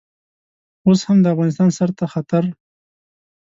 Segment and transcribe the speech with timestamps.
[0.87, 2.43] اوس هم د افغانستان سر ته خطر.